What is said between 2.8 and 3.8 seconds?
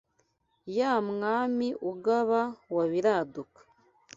Biraduka